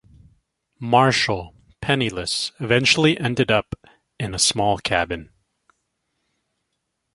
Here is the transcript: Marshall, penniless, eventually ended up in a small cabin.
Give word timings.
Marshall, 0.79 1.53
penniless, 1.79 2.51
eventually 2.59 3.19
ended 3.19 3.51
up 3.51 3.75
in 4.19 4.33
a 4.33 4.39
small 4.39 4.79
cabin. 4.79 5.29